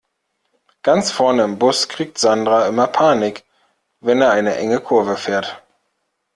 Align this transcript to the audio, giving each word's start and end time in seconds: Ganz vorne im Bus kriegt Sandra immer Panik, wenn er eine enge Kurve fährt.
Ganz 0.81 1.11
vorne 1.11 1.43
im 1.43 1.59
Bus 1.59 1.87
kriegt 1.87 2.17
Sandra 2.17 2.67
immer 2.67 2.87
Panik, 2.87 3.43
wenn 3.99 4.19
er 4.19 4.31
eine 4.31 4.55
enge 4.55 4.79
Kurve 4.79 5.15
fährt. 5.15 5.61